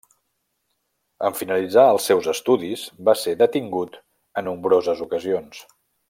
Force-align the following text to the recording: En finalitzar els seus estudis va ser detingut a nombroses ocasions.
En 1.29 1.35
finalitzar 1.41 1.83
els 1.97 2.07
seus 2.11 2.29
estudis 2.33 2.85
va 3.09 3.15
ser 3.27 3.35
detingut 3.45 3.99
a 4.43 4.49
nombroses 4.51 5.05
ocasions. 5.09 5.61